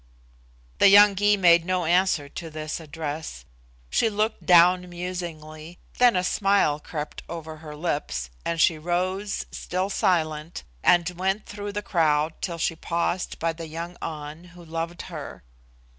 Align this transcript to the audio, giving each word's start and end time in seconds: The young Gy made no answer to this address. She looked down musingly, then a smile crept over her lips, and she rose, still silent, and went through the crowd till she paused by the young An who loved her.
The 0.79 0.87
young 0.87 1.15
Gy 1.15 1.37
made 1.37 1.63
no 1.63 1.85
answer 1.85 2.27
to 2.27 2.49
this 2.49 2.79
address. 2.79 3.45
She 3.91 4.09
looked 4.09 4.47
down 4.47 4.89
musingly, 4.89 5.77
then 5.99 6.15
a 6.15 6.23
smile 6.23 6.79
crept 6.79 7.21
over 7.29 7.57
her 7.57 7.75
lips, 7.75 8.31
and 8.43 8.59
she 8.59 8.79
rose, 8.79 9.45
still 9.51 9.91
silent, 9.91 10.63
and 10.81 11.07
went 11.11 11.45
through 11.45 11.73
the 11.73 11.83
crowd 11.83 12.33
till 12.41 12.57
she 12.57 12.75
paused 12.75 13.37
by 13.37 13.53
the 13.53 13.67
young 13.67 13.95
An 14.01 14.45
who 14.57 14.65
loved 14.65 15.03
her. 15.03 15.43